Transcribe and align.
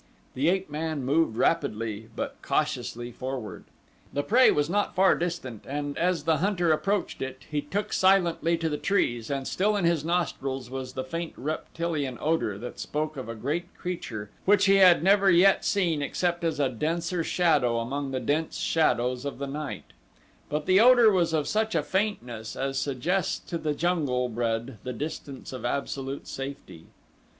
The 0.33 0.49
ape 0.49 0.67
man 0.67 1.03
moved 1.05 1.37
rapidly, 1.37 2.09
but 2.15 2.37
cautiously 2.41 3.11
forward. 3.11 3.65
The 4.11 4.23
prey 4.23 4.49
was 4.49 4.67
not 4.67 4.95
far 4.95 5.13
distant 5.13 5.63
and 5.67 5.95
as 5.95 6.23
the 6.23 6.37
hunter 6.37 6.71
approached 6.71 7.21
it, 7.21 7.45
he 7.51 7.61
took 7.61 7.93
silently 7.93 8.57
to 8.57 8.67
the 8.67 8.79
trees 8.79 9.29
and 9.29 9.47
still 9.47 9.77
in 9.77 9.85
his 9.85 10.03
nostrils 10.03 10.71
was 10.71 10.93
the 10.93 11.03
faint 11.03 11.33
reptilian 11.37 12.17
odor 12.19 12.57
that 12.57 12.79
spoke 12.79 13.15
of 13.15 13.29
a 13.29 13.35
great 13.35 13.75
creature 13.77 14.31
which 14.45 14.65
he 14.65 14.77
had 14.77 15.03
never 15.03 15.29
yet 15.29 15.63
seen 15.63 16.01
except 16.01 16.43
as 16.43 16.59
a 16.59 16.67
denser 16.67 17.23
shadow 17.23 17.77
among 17.77 18.09
the 18.09 18.19
dense 18.19 18.57
shadows 18.57 19.23
of 19.23 19.37
the 19.37 19.45
night; 19.45 19.93
but 20.49 20.65
the 20.65 20.79
odor 20.79 21.11
was 21.11 21.31
of 21.31 21.47
such 21.47 21.75
a 21.75 21.83
faintness 21.83 22.55
as 22.55 22.79
suggests 22.79 23.37
to 23.37 23.59
the 23.59 23.75
jungle 23.75 24.29
bred 24.29 24.79
the 24.81 24.93
distance 24.93 25.53
of 25.53 25.63
absolute 25.63 26.27
safety. 26.27 26.87